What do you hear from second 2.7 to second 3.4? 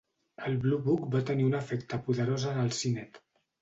Synod.